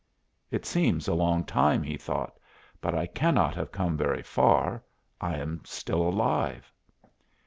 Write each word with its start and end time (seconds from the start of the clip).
"It 0.49 0.65
seems 0.65 1.07
a 1.07 1.13
long 1.13 1.43
time," 1.43 1.83
he 1.83 1.95
thought, 1.95 2.39
"but 2.81 2.95
I 2.95 3.05
cannot 3.05 3.53
have 3.53 3.71
come 3.71 3.95
very 3.97 4.23
far; 4.23 4.83
I 5.21 5.35
am 5.35 5.61
still 5.63 6.01
alive." 6.01 6.73